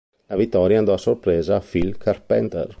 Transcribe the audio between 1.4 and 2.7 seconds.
a Phil Carpenter.